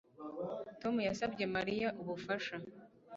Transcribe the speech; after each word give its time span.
Tom 0.81 0.95
yasabye 1.09 1.43
Mariya 1.55 1.87
ubufasha 2.01 2.55